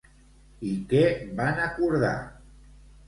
I 0.69 0.71
què 0.93 1.03
van 1.41 1.63
acordar? 1.67 2.15